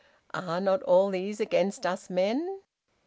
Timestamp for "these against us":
1.11-2.09